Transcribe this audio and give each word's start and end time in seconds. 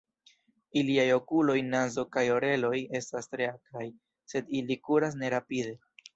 Iliaj 0.81 1.03
okuloj, 1.17 1.57
nazo 1.73 2.05
kaj 2.15 2.23
oreloj 2.37 2.73
estas 3.01 3.31
tre 3.35 3.47
akraj, 3.51 3.87
sed 4.35 4.53
ili 4.63 4.81
kuras 4.89 5.21
ne 5.23 5.33
rapide. 5.37 5.79